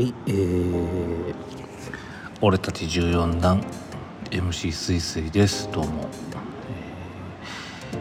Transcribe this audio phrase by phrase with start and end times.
[0.00, 1.34] はいえー、
[2.40, 3.62] 俺たち14段
[4.30, 5.70] MC すいすいです。
[5.70, 6.08] どうも、
[7.92, 7.96] え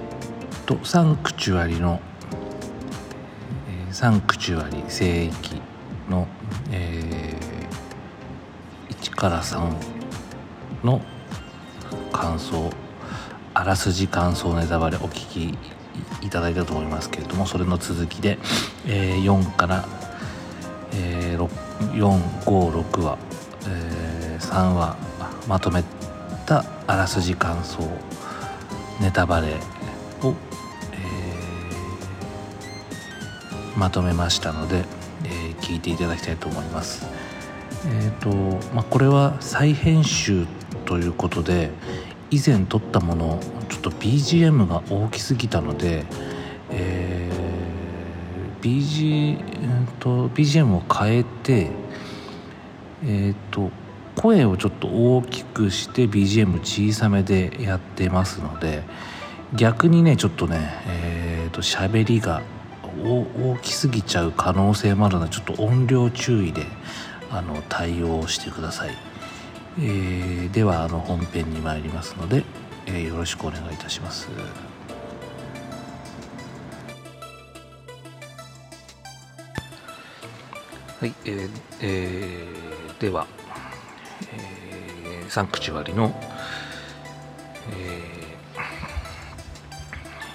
[0.63, 1.99] ー、とサンクチュアリの、
[3.67, 5.61] えー、サンクチュアリ聖域
[6.09, 6.25] の、
[6.71, 9.69] えー、1から3
[10.85, 11.01] の
[12.13, 12.69] 感想
[13.53, 18.39] あらすじ感想ネタバレお聞きいただいたと思いますけれどもそれの続きで、
[18.87, 19.85] えー、4から、
[20.93, 23.17] えー、456話、
[23.67, 24.97] えー、3話
[25.47, 25.83] まとめ
[26.45, 27.83] たあらすじ感想
[29.01, 29.53] ネタバレ
[30.21, 30.33] を、
[30.91, 34.83] えー、まとめましたので、
[35.23, 37.07] えー、聞いていただきたいと思います。
[37.85, 38.29] えーと
[38.73, 40.45] まあ、これは再編集
[40.85, 41.71] ということで
[42.29, 46.03] 以前撮ったものちょっと BGM が大きすぎたので、
[48.61, 51.71] BG えーと、BGM を変えて、
[53.03, 53.71] えーと、
[54.15, 58.83] 声をちょっと大きくして BGM 小さめでやってますので
[59.55, 62.41] 逆にねちょっとねえーと喋りが
[63.03, 66.65] 大きすぎちゃう可能性もあるのでちょっと音量注意で
[67.31, 68.97] あの対応してください、
[69.79, 72.43] えー、ではあの本編に参りますので、
[72.87, 74.29] えー、よろしくお願いいたします。
[80.99, 83.25] はい、えーえー、では、
[84.33, 86.13] えー、サンクチュアリの、
[87.71, 88.01] え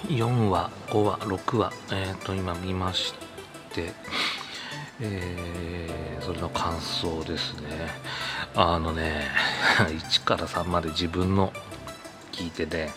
[0.07, 3.13] ー、4話5話6話、えーと、今見まし
[3.75, 3.93] て
[5.01, 7.69] えー、それの感想ですね。
[8.55, 9.27] あのね
[9.77, 11.53] 1から3まで自分の
[12.31, 12.91] 聞いてね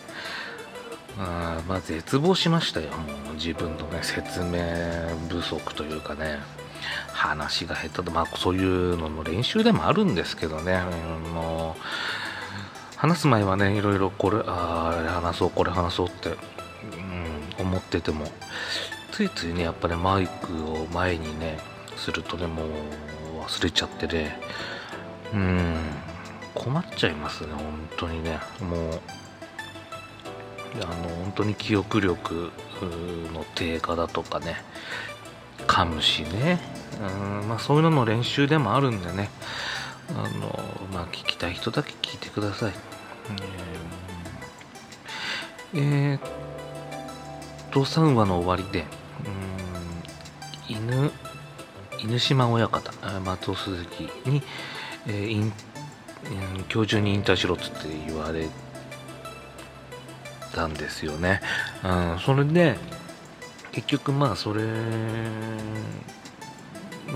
[1.19, 4.59] あまあ絶望しましたよもう自分のね説明
[5.29, 6.39] 不足というかね。
[7.19, 10.81] 話が下手でまあそういうのの練習でもあるんですけどね、
[11.25, 11.81] うん、もう
[12.95, 16.33] 話す前はねいろいろこれあ話そうこれ話そうって、う
[17.61, 18.25] ん、思ってても
[19.11, 21.59] ついついねやっぱり、ね、マイクを前にね
[21.97, 22.67] するとねもう
[23.41, 24.39] 忘れちゃってね。
[25.33, 25.75] うん
[26.55, 28.39] 困っちゃいますね本当にね。
[28.61, 29.01] もう
[30.81, 32.51] あの本当に記憶力
[33.33, 34.55] の低下だとかね
[35.67, 36.78] 噛むしね。
[36.97, 39.29] うんまあそういうのの練習でもあるんでね。
[40.15, 40.59] あの
[40.91, 42.73] まあ聞きたい人だけ聞いてください。
[45.73, 48.85] えー、えー、と3話の終わりで
[50.69, 51.11] うん犬
[51.99, 54.41] 犬島親方松尾鈴木に、
[55.05, 55.51] えー、
[56.73, 58.47] 今日中に引退しろっつって言われ
[60.53, 61.41] たんですよね、
[61.83, 62.77] うん、それで
[63.71, 64.63] 結局まあそれ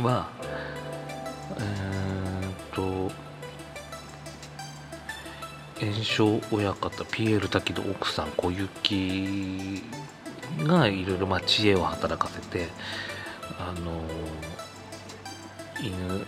[0.02, 0.30] は
[1.60, 3.12] えー、と
[5.80, 9.84] 炎症親方ピエール滝の奥さん小雪
[10.60, 12.68] がいろいろ知恵を働かせて
[13.60, 14.02] あの
[15.80, 16.26] 犬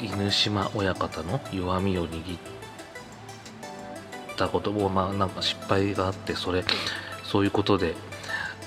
[0.00, 2.38] 犬島親方の弱みを握っ
[4.36, 6.64] たこともまあなんか失敗があってそれ
[7.24, 7.94] そういうことで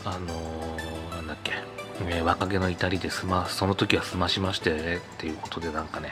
[0.05, 0.77] あの、
[2.01, 6.11] えー、若気の至りで済まその時は済ましましてねっていうことでなんかね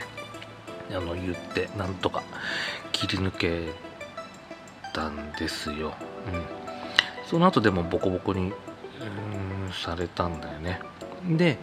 [0.90, 2.22] あの言ってなんとか
[2.92, 3.72] 切り抜け
[4.92, 5.94] たんですよ、
[6.32, 6.42] うん、
[7.26, 10.80] その後でもボコボコにうんされたんだよね。
[11.36, 11.58] で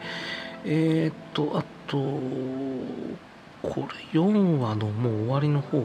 [0.64, 1.97] えー、っとあと
[3.62, 5.80] これ4話のもう終わりの方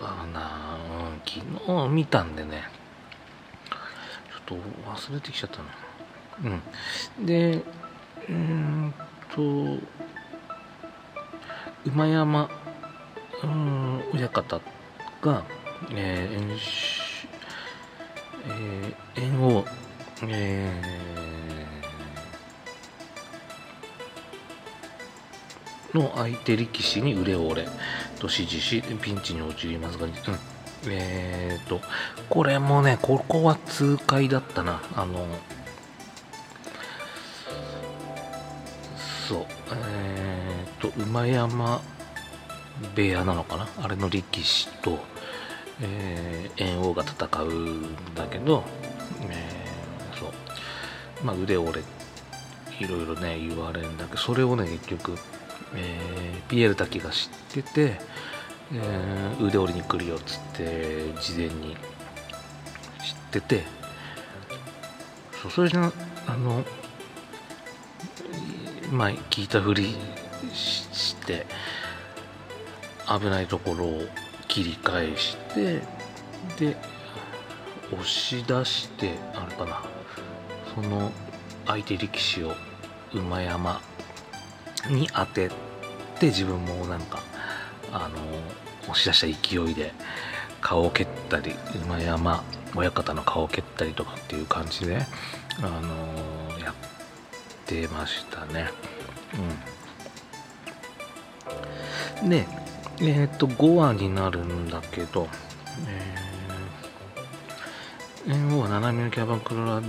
[0.00, 2.64] だな、うん、昨日見たんでね。
[4.48, 5.87] ちょっと忘れてきちゃったな。
[6.44, 7.26] うん。
[7.26, 7.62] で
[8.28, 8.94] うん
[9.34, 9.42] と
[11.86, 12.50] 馬山
[13.42, 14.60] うん親方
[15.22, 15.44] が、
[15.92, 16.58] えー、
[18.46, 19.64] えー、縁を、
[20.22, 21.08] えー
[25.94, 27.68] の相手力士に腕を折れ
[28.18, 30.12] と指示しピンチに陥りますが、うん、
[30.88, 31.80] えっ、と
[32.28, 34.82] これもねここは痛快だったな。
[34.96, 35.26] あの
[40.90, 41.80] と馬山
[42.94, 43.68] 部屋なのかな？
[43.82, 44.98] あれの力士と、
[45.80, 48.64] えー、猿王が戦うんだけど、
[49.28, 50.32] えー、そう。
[51.24, 51.82] まあ腕折れ
[52.80, 55.18] いろいろね言われるんだけどそれをね結局
[55.74, 57.28] えー、ピエール滝が知
[57.60, 58.00] ってて、
[58.72, 61.76] えー、腕折りに来るよっつって事前に
[63.04, 63.64] 知ってて
[65.42, 65.92] そうそれじゃ
[66.26, 66.64] あの
[68.90, 69.94] まあ聞いたふり
[70.52, 71.46] して
[73.06, 74.02] 危ないところを
[74.48, 75.80] 切り返して
[76.58, 76.76] で
[77.92, 79.82] 押し出してあれかな
[80.74, 81.10] その
[81.66, 82.52] 相手力士を
[83.12, 83.80] 馬山
[84.90, 85.50] に当て
[86.18, 87.22] て自分もなんか
[87.92, 88.16] あの
[88.90, 89.92] 押し出した勢いで
[90.60, 91.54] 顔を蹴ったり
[91.84, 92.42] 馬山
[92.74, 94.98] 親方の顔を蹴ったりとかっていう感じで、
[95.58, 96.74] あのやっ
[97.66, 98.70] てましたね。
[99.34, 99.77] うん、
[102.24, 102.46] で
[103.00, 105.28] えっ、ー、と5話になるんだけど、
[105.86, 109.88] えー、猿翁は七海のキャバクラで、う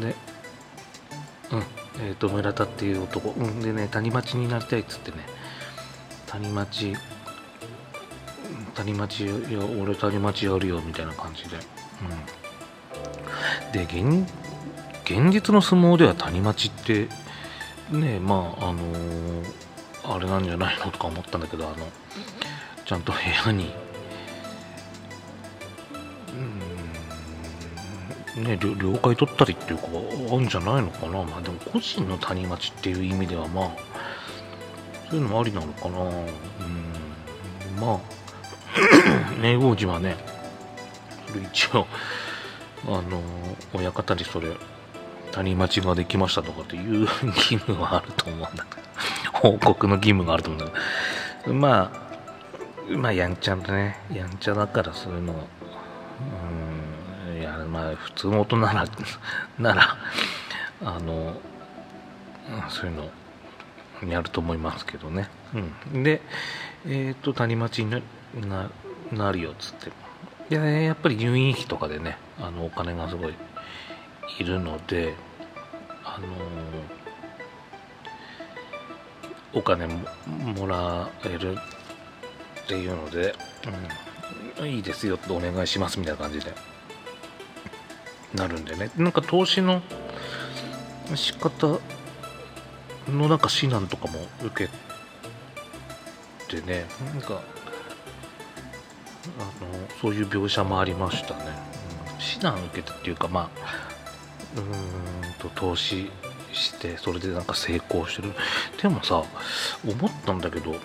[1.57, 1.63] ん
[2.01, 5.17] えー、と村田っていう男、うん、でね谷町になりたいっつってね
[6.27, 6.93] 谷町
[8.75, 9.35] 谷町いや
[9.81, 14.29] 俺谷町やるよみたいな感じで、うん、で現
[15.03, 17.09] 現実の相撲では谷町って
[17.91, 19.43] ねまああのー、
[20.09, 21.88] あれなんじゃないのとか思ったんだけどあの
[22.83, 23.71] ちゃんと部屋に。
[28.35, 28.44] うん。
[28.44, 31.23] ね了解取ったりっていうかあるんじゃないのかな。
[31.23, 33.71] まあでも個人の谷町っていう意味ではまあ
[35.09, 36.00] そういうのもありなのかな。
[36.00, 36.19] うん。
[37.79, 38.00] ま
[39.38, 40.15] あ ね王子はね
[41.51, 41.85] 一応
[42.88, 43.21] あの
[43.73, 44.56] 親方にそれ
[45.31, 48.89] 谷町ができましたとかっていう義務はあると思うんだけど。
[49.41, 50.63] 報告の義務があると思う。
[50.63, 50.71] んだ
[51.44, 53.97] けどまあまあやんちゃだね。
[54.12, 55.33] やんちゃだからそういうの。
[55.33, 55.36] う
[57.36, 57.39] ん。
[57.39, 58.86] いやまあ普通の大人なら
[59.59, 59.97] なら
[60.83, 61.39] あの
[62.69, 63.09] そういうの
[64.12, 65.30] やると思いますけどね、
[65.94, 66.21] うん、で
[66.85, 68.01] えっ、ー、と谷町にな
[69.12, 69.92] なるよっつって。
[70.50, 73.33] でやっぱり入院費とかでねあのお金がすごい
[74.39, 75.13] いるので
[76.03, 76.27] あの
[79.53, 81.57] お金ももらえる
[82.63, 83.33] っていうので、
[84.59, 86.53] うん、いいですよってお願いしますみたいな感じで。
[88.33, 88.91] なるんでね。
[88.95, 89.81] なんか投資の
[91.15, 91.79] 仕方
[93.11, 94.67] のなんか指南とかも受
[96.49, 96.85] けてね。
[97.13, 97.41] なんか
[99.39, 101.51] あのそういう描写もありましたね、うん、
[102.19, 103.49] 指南受けてっていうかまあ
[104.55, 106.11] うーんと投資
[106.53, 108.33] してそれでなんか成功してる。
[108.81, 109.23] でもさ
[109.85, 110.75] 思ったんだけど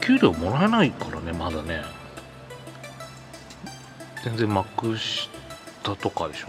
[0.00, 1.82] 給料もらえないからねまだね。
[4.24, 5.28] 全然幕下
[5.96, 6.48] とかでしょ？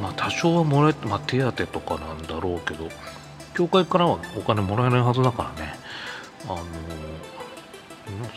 [0.00, 2.88] まあ多少はもらえて、まあ、手当とかなんだろうけど
[3.54, 5.74] 協会からはお金もらえないはずだからね。
[6.44, 6.56] あの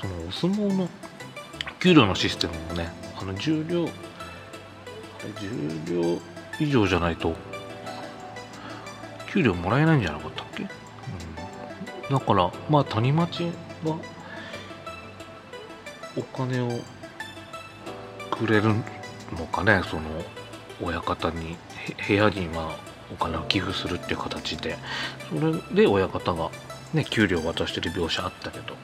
[0.01, 0.89] そのお相撲の
[1.79, 2.91] 給料のシステムもね
[3.21, 3.87] あの重量
[5.39, 6.19] 重量
[6.59, 7.35] 以上じゃないと。
[9.31, 10.63] 給料もらえないんじゃなかったっけ？
[10.63, 12.19] うん。
[12.19, 13.51] だからまあ谷町
[13.83, 13.99] は
[16.17, 16.79] お金を
[18.31, 18.73] くれる
[19.37, 19.81] のかね？
[19.89, 20.03] その
[20.81, 21.57] 親方に。
[22.07, 22.75] 部屋にまあ
[23.11, 24.77] お金を寄付するっていう形で。
[25.29, 26.51] それで親方が
[26.93, 28.75] ね給料を渡してる描写あったけど。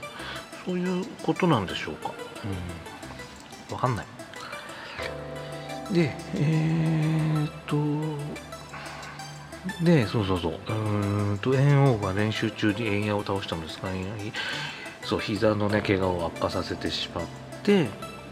[0.66, 2.12] そういうことなんでしょうか？
[3.70, 3.76] うん。
[3.76, 4.06] 分かんない。
[5.92, 8.36] でえー、っと
[9.84, 13.90] で、そうそうそう、うんと、猿王が練習中に円矢を倒したんですが、
[15.04, 17.26] そう、膝のね、怪我を悪化させてしまっ
[17.64, 17.88] て、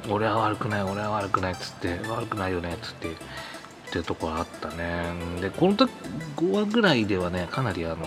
[0.10, 3.16] 俺は悪くない、俺は悪くないっつって、悪くないよねっつって、っ
[3.92, 5.04] ていうところあったね。
[5.42, 5.92] で、この時、
[6.38, 8.06] 5話ぐらいではね、かなりあの、あの、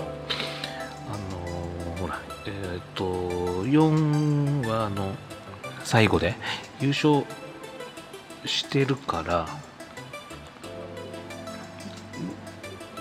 [2.01, 3.05] ほら、えっ、と、
[3.65, 5.15] 4話の
[5.85, 6.35] 最後で
[6.81, 7.25] 優勝
[8.47, 9.47] してるから、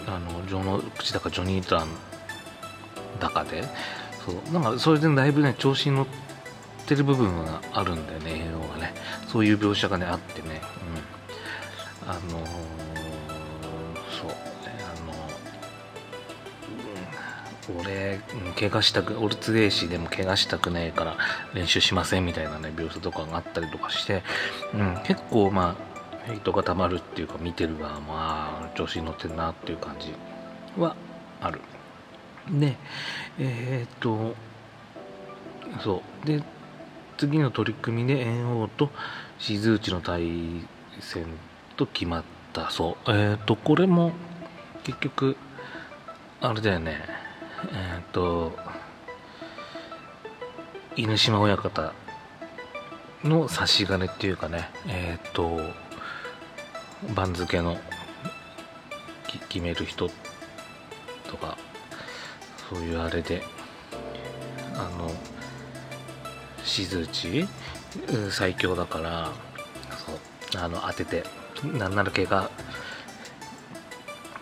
[0.07, 1.87] あのジョの口だかジョニー・タン
[3.19, 3.63] だかで
[4.25, 6.07] そうなんかそれでだいぶね調子に乗っ
[6.85, 8.93] てる部分があるんだよね映画がね。
[9.27, 10.61] そういう描写がねあってね、
[12.05, 12.74] うん、あのー、
[17.79, 18.19] 俺
[18.59, 21.17] 怪我したくオルツレーシでも怪我したくねえから
[21.53, 24.23] 練習しませんみたいなね描写とかがあったりとかして、
[24.73, 30.13] うん、結構まあヘイトがたまるっていうか見てる側まあ調子に乗ってるなっていう感じ
[30.79, 30.95] は
[31.41, 31.61] ある。
[32.49, 32.75] で
[33.39, 34.35] えー、っと
[35.83, 36.27] そう。
[36.27, 36.43] で
[37.17, 38.89] 次の取り組みで猿王と
[39.39, 40.67] 静内の対
[40.99, 41.25] 戦
[41.77, 42.69] と決まった。
[42.69, 43.11] そう。
[43.11, 44.11] えー、っとこれも
[44.83, 45.37] 結局
[46.41, 47.24] あれだよね。
[47.71, 48.57] えー、っと
[50.95, 51.93] 犬島親方
[53.23, 55.59] の差し金っていうかねえっと
[57.15, 57.77] 番付の
[59.49, 60.09] 決める人
[61.29, 61.57] とか
[62.69, 63.41] そういうあれで
[64.75, 65.11] あの
[66.63, 67.47] 静内
[68.31, 69.31] 最強だから
[70.05, 71.23] そうあの当てて
[71.63, 72.49] なんなら怪我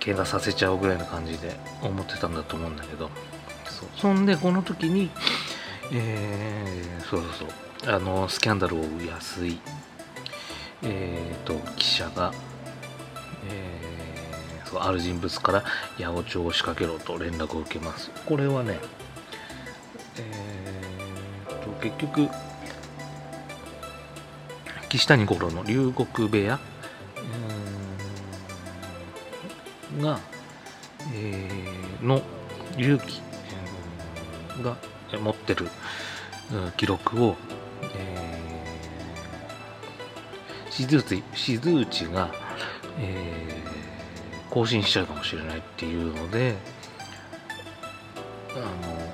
[0.04, 3.10] 怪我させちゃうぐらいの感じで思ってたんだと思うんだけど。
[3.66, 5.10] そそんでこの時に
[5.92, 7.50] えー、そうそう
[7.84, 7.96] そう。
[7.96, 9.60] あのスキャンダルを追う安い
[10.84, 12.34] えーと記者が、
[13.50, 15.64] えー、そうある人物から
[15.98, 18.12] 八百長を仕掛けろと連絡を受けます。
[18.26, 18.80] これはね
[20.18, 22.30] えーと結局
[24.90, 26.60] 岸谷五郎の龍谷部屋
[30.00, 30.20] が、
[31.14, 32.22] えー、の
[32.78, 33.22] 隆起
[34.62, 34.78] が
[35.20, 35.68] 持ってる
[36.78, 37.36] 記録を、
[37.96, 42.32] えー、静内静内が、
[43.00, 46.56] えー、更新しちゃうかもしれないっていうので
[48.56, 49.14] あの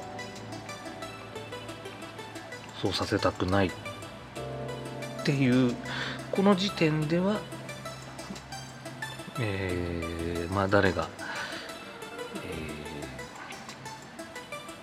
[2.82, 3.72] そうさせたくないっ
[5.24, 5.76] ていう
[6.32, 7.40] この時点では、
[9.40, 11.08] えー、まあ誰が、
[12.36, 12.40] え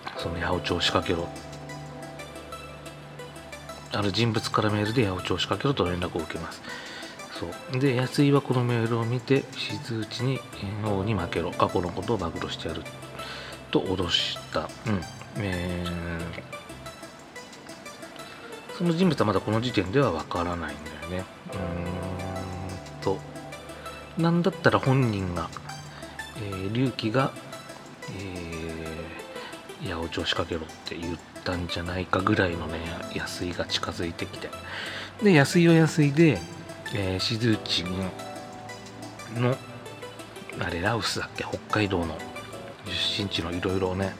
[0.09, 1.29] ー、その八百長を仕掛けろ。
[3.93, 6.63] ある人物からメールで八百長を仕掛けろと連絡を受けます。
[7.39, 7.47] そ
[7.77, 7.81] う。
[7.81, 10.41] で安井はこのメールを見て静内に
[10.85, 11.51] 王に負けろ。
[11.53, 12.83] 過去のことを暴露してやる。
[13.71, 14.69] と脅した。
[14.87, 15.03] うん。
[15.39, 16.57] えー
[18.77, 21.25] その人物はまだこの時点ではわからないんだよね。
[21.55, 21.96] うん、
[24.19, 25.51] なんだったら本人が、
[26.39, 27.33] えー、隆起が、
[28.19, 32.79] えー、八百長仕掛けろって言ったんじゃないかぐらいのね、
[33.15, 34.49] 安井が近づいてきて。
[35.23, 36.39] で、安井は安井で、
[36.95, 37.85] えー、静内
[39.35, 39.57] の、
[40.61, 42.17] あれ、ラウスだっけ、北海道の
[42.87, 44.15] 出身地のいろいろね、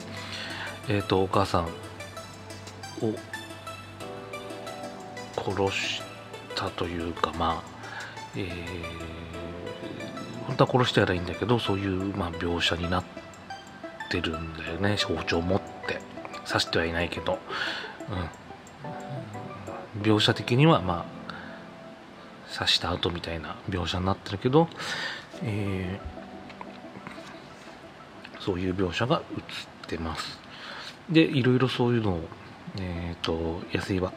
[0.87, 3.15] えっ、ー、と、お母さんを
[5.35, 6.01] 殺し
[6.55, 7.76] たというかまあ、
[8.37, 13.03] えー、本当は殺してやらいいんだけどそういう、まあ、描写になっ
[14.09, 14.97] てるんだよね。
[14.97, 15.67] 包丁持って。
[16.47, 17.39] 刺してはいないけど、
[19.95, 24.69] うん、描写的にはまあ刺した後みたいな描写になってるけど、
[25.43, 29.43] えー、そういう描写が映っ
[29.87, 30.39] てます。
[31.09, 32.21] でいろいろそういうのを
[32.79, 34.13] えっ、ー、と安井は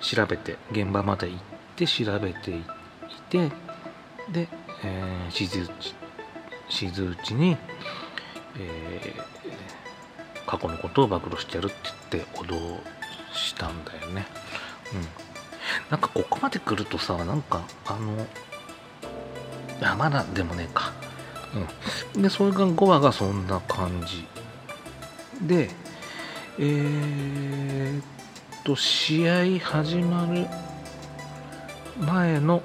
[0.00, 1.38] 調べて現場まで行っ
[1.76, 2.79] て調べていって
[3.38, 4.48] で、
[4.82, 5.94] えー、静内
[6.68, 7.56] 静内に、
[8.58, 11.76] えー、過去のことを暴露してやるって
[12.12, 12.80] 言って脅
[13.32, 14.26] したんだよね。
[14.92, 15.06] うん。
[15.90, 18.26] なんかここまで来るとさなんかあの
[19.82, 20.92] あまだでもねえか。
[22.14, 22.22] うん。
[22.22, 24.26] でそれが5話がそんな感じ
[25.46, 25.70] で
[26.58, 28.02] えー、
[28.64, 30.46] と試合始まる
[31.98, 32.62] 前の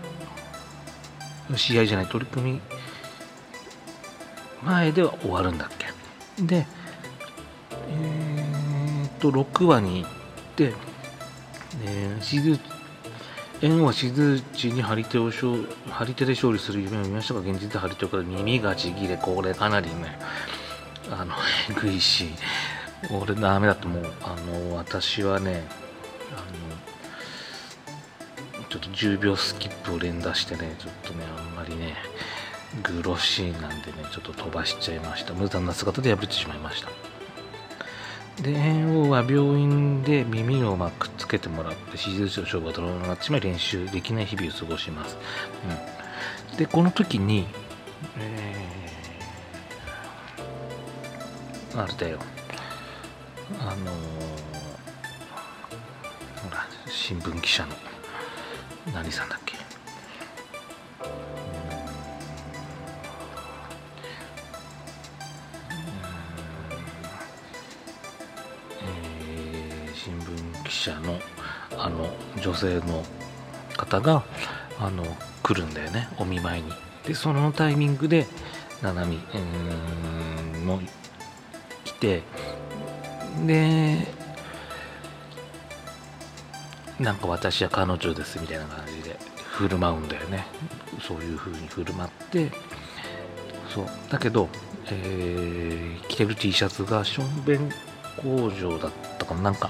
[1.56, 2.62] 試合じゃない取り組み
[4.64, 5.70] 前では終わるんだっ
[6.38, 6.44] け？
[6.44, 6.66] で
[7.90, 10.12] えー、っと6話に行っ
[10.56, 10.74] て、
[11.84, 12.60] えー、しず
[13.62, 20.20] 縁はしずちに張り手を張り手で勝利する夢を見ましたが現実で張り手から耳がちぎれこれかなりね
[21.10, 21.34] あの
[21.70, 22.30] えぐいし
[23.12, 24.14] 俺ダメだと思う。
[24.24, 25.68] あの私はね
[26.32, 26.95] あの
[28.76, 31.96] ちょっと10秒スキップを連打してねちょっとねあんまりね
[32.84, 35.34] グロシーンなんでねちょっと飛ばしちゃいました。
[35.34, 36.90] 無残な姿で破れてしまいました。
[38.44, 45.18] で猿王は病院で耳をまくっつけてもらって手術の勝負がドラマになってしまい練習できない日々を過ごします、
[46.52, 47.48] うん、でこの時に、
[48.20, 52.20] えー、あれだよ。
[53.62, 54.46] あのー
[56.88, 57.76] 新聞記者の。
[58.94, 59.58] 何さんだっけ？
[68.82, 71.20] えー、新聞記者の
[71.78, 72.10] あの
[72.42, 73.04] 女性の
[73.76, 74.24] 方が
[74.80, 75.04] あの
[75.44, 76.72] 来るんだよねお見舞いに。
[77.06, 78.28] でそのタイミングで
[78.82, 79.18] 七海
[80.64, 80.80] も
[81.84, 82.24] 来て
[83.46, 84.08] で
[87.00, 89.18] なんか私は彼女ですみたいな感じで
[89.52, 90.46] 振る舞うんだよね。
[91.02, 92.52] そういう風に振る舞って
[93.74, 93.86] そう。
[94.10, 94.48] だけど、
[94.88, 97.70] えー、着てる T シャツがションベン
[98.22, 99.42] 工場だったかな。
[99.42, 99.70] なんか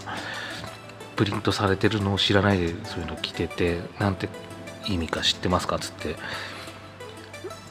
[1.16, 4.30] プリントされてるのを知らないでそういうの着ててなんて
[4.86, 5.78] 意味か知ってますか？
[5.78, 6.16] っつって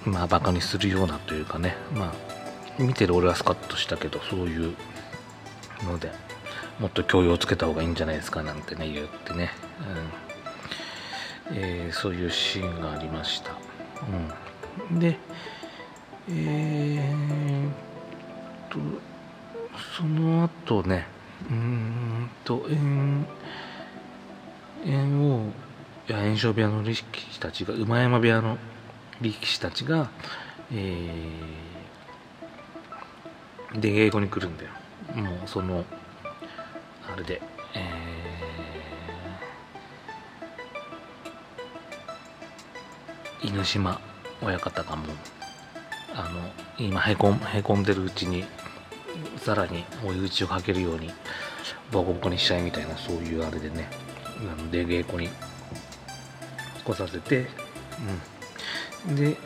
[0.04, 1.76] まあバカにするようなというかね。
[1.94, 4.74] まあ見てる俺はスカッとしたけどそういう
[5.84, 6.10] ので。
[6.78, 9.50] もっと教養をつけた方がいいんじゃないですかなんてね言ってね、
[9.80, 10.24] うん。
[11.52, 13.50] えー、そういうシーンがありました、
[14.90, 15.18] うん、で
[16.26, 17.68] えー、
[18.72, 18.78] と
[19.98, 21.06] その後ね
[21.50, 23.26] うんと縁
[24.86, 25.50] 縁を
[26.08, 28.56] いや炎症部屋の力士たちが馬山部屋の
[29.20, 30.08] 力士たちが、
[30.72, 34.70] えー、で英語に来るんだよ。
[35.14, 35.84] もうその
[37.12, 37.40] あれで、
[37.74, 44.00] えー、犬島
[44.42, 45.06] 親方がもう
[46.14, 46.40] あの
[46.78, 48.44] 今へこんへこんでるうちに
[49.38, 51.12] さらに追い打ちをかけるように
[51.90, 53.88] ボコボコにしちゃいみたいなそういうあれでね。
[54.44, 55.28] なので稽古に
[56.84, 57.46] 来させて、
[59.08, 59.36] うん、で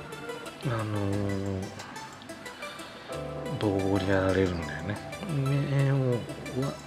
[0.64, 1.62] あのー、
[3.60, 4.96] ボコボコにやられるんだよね。
[5.28, 5.90] 目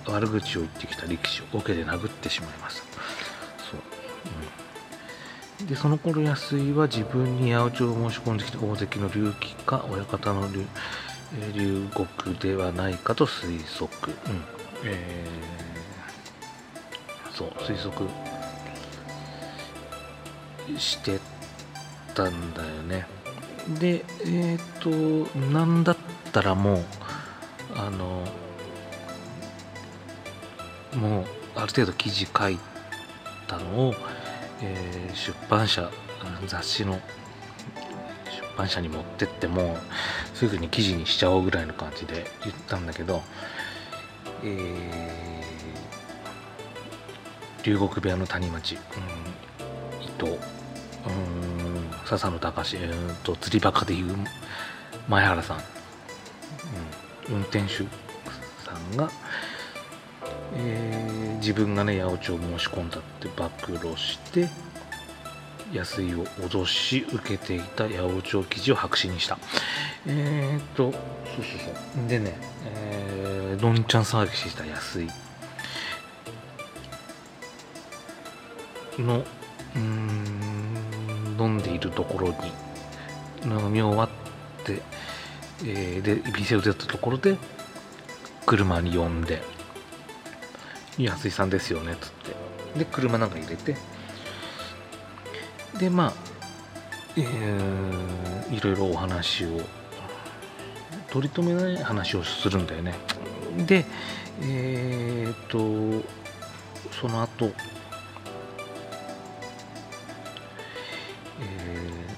[0.06, 2.84] 悪口を言ってきた力士を桶で殴ってしまいます
[3.72, 3.82] そう、
[5.60, 10.66] うん、でその頃安井は自分に八百長を申し込んできた大関の隆起か親方の龍
[11.54, 14.44] 流国ではないかと推測、うん。
[14.84, 18.06] えー、そう推測。
[20.78, 21.20] して
[22.14, 23.08] たんだよね。
[23.80, 25.98] でえっ、ー、となんだっ
[26.32, 26.84] たらもう
[27.76, 28.26] あの
[30.96, 32.58] もうある程度記事書い
[33.48, 33.94] たのを、
[34.62, 35.90] えー、出版社
[36.48, 37.02] 雑誌の出
[38.58, 39.78] 版社に持ってっても
[40.34, 43.22] すぐに記事にしちゃおうぐらいの感じで言ったんだけど、
[44.44, 44.80] えー、
[47.64, 48.82] 龍谷部屋の谷町、うん、
[50.04, 50.40] 伊藤、うん、
[52.06, 54.16] 笹野隆えー、と釣りバカでいう
[55.08, 55.58] 前原さん、
[57.30, 57.86] うん、運転手
[58.64, 59.10] さんが、
[60.54, 64.50] えー、自分がね八百長を申し込んだって暴露して
[65.74, 69.38] 安井を脅し受けていた八百長記事を白紙にした。
[70.06, 71.02] えー、っとそう
[71.36, 71.46] そう
[71.96, 72.08] そう。
[72.10, 75.08] でね、えー、どんちゃん騒ぎした安井。
[79.00, 79.24] の
[79.76, 82.36] うん飲んでいるところに。
[83.44, 84.10] 飲み終わっ
[84.64, 84.82] て、
[85.66, 87.38] えー、で店を出たところで
[88.46, 89.42] 車に呼んで
[90.98, 92.80] 「安井さんですよね」っつって。
[92.80, 93.76] で車なんか入れて。
[95.78, 96.14] でまあ、
[97.18, 99.62] えー、いろいろお話を
[101.10, 102.96] 取り留めない話をするんだよね。
[103.66, 103.86] で
[104.42, 106.08] えー、っと
[107.00, 107.50] その後、え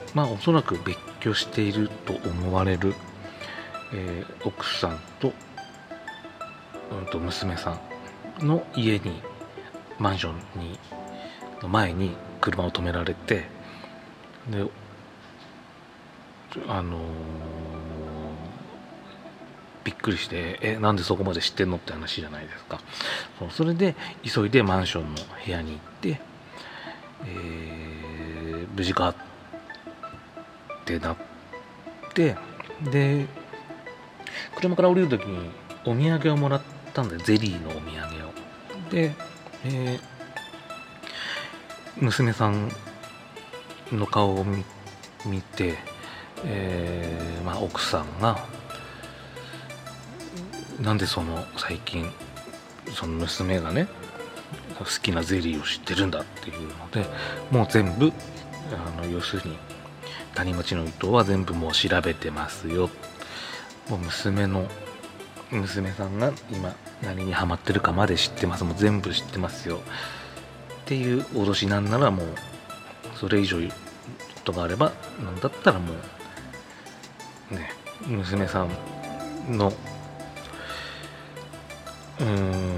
[0.08, 2.96] ー、まあおそらく別居していると思われる、
[3.94, 5.32] えー、奥さんと,、
[6.92, 7.93] うん、と娘さん。
[8.40, 9.22] の家に
[10.00, 10.80] マンションに
[11.62, 13.46] の前に車を止められて
[14.50, 14.66] で
[16.68, 17.02] あのー、
[19.84, 22.80] びっくりしてえなんでそこまで知ってんのって話じゃないですか。
[23.40, 26.22] そうそれで急いでマンションの部屋に行って、
[27.26, 29.16] えー、無事かっ
[30.86, 31.18] てなっ
[32.14, 32.36] て
[32.92, 33.26] で
[34.56, 35.50] 車から降りる時に
[35.86, 36.62] お土産をもらっ
[36.94, 38.23] たんでゼリーのお土産を。
[38.94, 39.12] で、
[39.66, 40.14] えー
[41.98, 42.70] 娘さん
[43.92, 44.46] の顔を
[45.26, 45.76] 見て、
[46.44, 48.46] えー、まあ、奥さんが
[50.82, 52.10] なんでその最近
[52.94, 53.88] その娘がね
[54.80, 57.06] 好きなゼリーを知ってるんだっていうので
[57.52, 58.12] もう全部
[58.74, 59.58] あの要するに
[60.34, 62.90] 谷町の伊藤は全部もう調べてますよ。
[63.88, 64.68] もう娘の
[65.54, 68.64] 娘さんが今何にハマってるかまで知ってます。
[68.64, 69.78] もう全部知ってますよ。
[69.78, 69.80] っ
[70.86, 72.28] ていう脅しなんならもう
[73.16, 73.58] それ以上
[74.44, 74.92] とがあれば
[75.24, 75.94] なんだったらも
[77.52, 77.72] うね
[78.06, 78.68] 娘さ
[79.50, 79.74] んの
[82.20, 82.74] うーん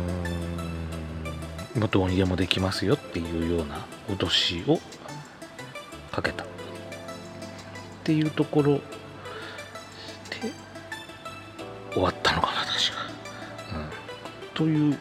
[1.79, 4.79] もどうにでもできますよっていうような脅しを
[6.11, 6.43] かけた。
[6.43, 6.47] っ
[8.03, 8.79] ていうところ
[14.55, 14.97] という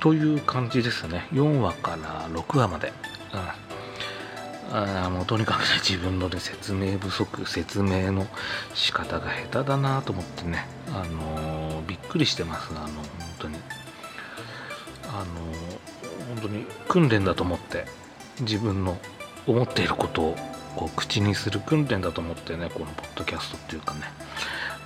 [0.00, 1.28] という感じですね。
[1.32, 2.90] 4話から6話まで、
[4.70, 8.26] うん、あもうとにかくね自分の、ね、説明不足説明の
[8.74, 10.66] 仕方が下手だなと思ってね。
[10.88, 12.70] あのー、びっくりしてます。
[12.70, 13.04] あの本
[13.38, 13.58] 当に。
[15.12, 17.84] あのー、本当に訓練だと思って
[18.40, 18.96] 自分の
[19.46, 20.36] 思っていることを
[20.76, 24.00] こう口にする訓練だと思ってねこのポッドキャストっていうかね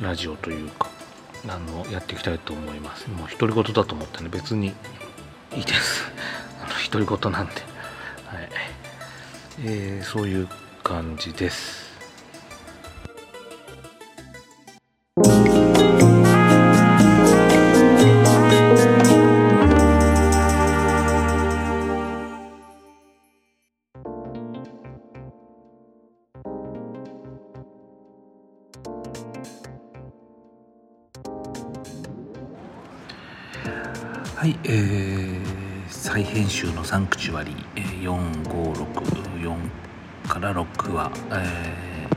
[0.01, 1.04] ラジオというか。
[1.49, 3.09] あのやっていきたいと思います。
[3.11, 4.69] もう独り言だと思ってね別に
[5.55, 6.03] いいです。
[6.63, 7.53] あの独り言なんで。
[7.53, 7.59] は
[8.41, 8.49] い。
[9.61, 10.49] えー、そういう
[10.83, 11.84] 感じです。
[36.65, 39.57] 再編集のサンクチュアリー4564
[40.29, 42.09] から6は、え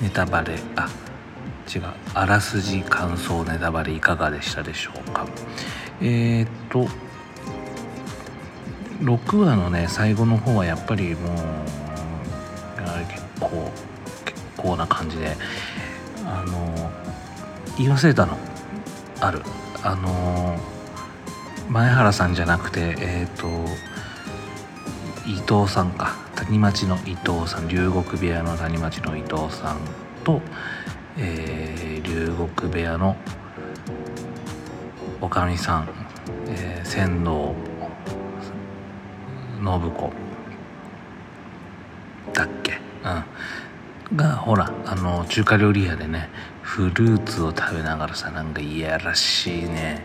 [0.00, 0.88] ー、ネタバレあ
[1.74, 1.82] 違う
[2.14, 5.26] あらすじ感想ネタバレいかがでしたでしょうか。
[6.00, 6.86] えー、っと
[9.02, 11.36] 6話のね最後の方はやっぱりもう
[13.10, 13.72] 結構
[14.24, 15.36] 結構な感じで
[16.24, 16.92] あの
[17.76, 18.38] 言い忘れたの？
[19.20, 19.42] ある。
[19.82, 20.56] あの
[21.68, 23.48] 前原さんじゃなくてえっ、ー、と
[25.26, 26.14] 伊藤さんか。
[26.36, 27.66] 谷町の伊藤さん。
[27.66, 29.78] 龍谷部屋の谷町の伊藤さん
[30.22, 30.40] と、
[31.16, 33.16] えー、龍谷部屋の
[35.20, 35.88] おかみさん、
[36.46, 37.54] えー、仙道
[39.58, 40.12] 信子。
[42.32, 42.78] だっけ？
[44.10, 44.16] うん。
[44.16, 46.28] がほらあの中華料理屋でね
[46.62, 50.04] フルーツを食べながらさなんかいやらしいね。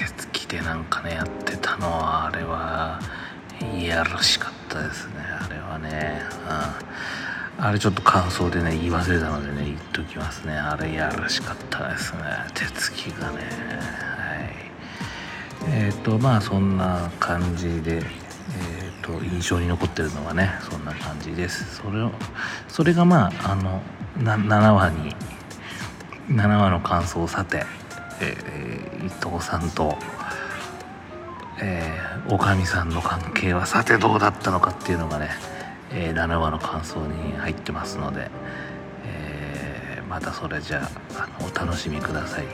[0.00, 2.98] 手つきでなんかねやってたのはあれは
[3.76, 6.22] いやらしかったですねあれはね、
[7.58, 10.54] うん、あれちょっと感想でね言い忘れたのでね言っときますね。
[10.54, 12.22] あれやらしかったですね。
[12.54, 13.36] 手つきがね。
[13.36, 13.40] は
[15.68, 15.70] い。
[15.70, 21.76] えっ、ー、とまあそんな感じでえーと、印象に残ってるのはねそんな感じです。
[21.76, 22.10] それを
[22.68, 23.82] それがまああの
[24.16, 25.14] 7話に
[26.30, 27.66] 7話の感想をさて、
[28.20, 29.96] えー、伊藤さんと
[31.62, 35.28] えー、おかみさんの関係はさてどうだったのかっていうのがね、
[35.92, 38.30] えー、7話の感想に入ってますので、
[39.04, 42.46] えー、またそれじゃああのお楽しみください、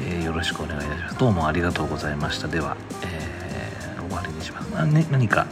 [0.00, 1.18] えよろしくお願いいたします。
[1.18, 2.46] どうもありがとうございました。
[2.46, 4.78] では、え終わりにします。
[4.78, 5.46] あ、ね、何か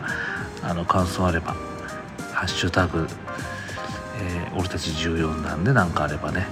[0.62, 1.56] あの感想あれば
[2.32, 3.08] 「ハッシュタグ、
[4.20, 6.46] え俺たち14段」で何かあればね、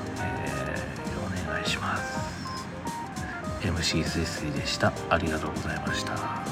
[3.67, 4.93] MC スイスイでした。
[5.11, 6.46] ありがとうございました。